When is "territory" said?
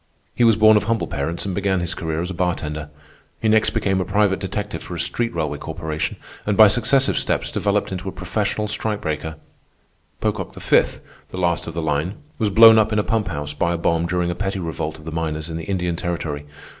15.95-16.47